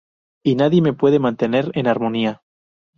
Y 0.43 0.55
nadie 0.55 0.81
me 0.81 0.93
puede 0.93 1.19
mantener 1.19 1.69
en 1.75 1.85
armonía. 1.85 2.41